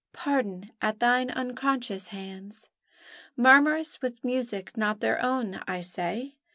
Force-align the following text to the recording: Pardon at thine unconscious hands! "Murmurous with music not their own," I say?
Pardon 0.13 0.71
at 0.81 0.99
thine 0.99 1.29
unconscious 1.29 2.07
hands! 2.07 2.71
"Murmurous 3.37 4.01
with 4.01 4.23
music 4.23 4.75
not 4.75 4.99
their 4.99 5.21
own," 5.21 5.59
I 5.67 5.81
say? 5.81 6.33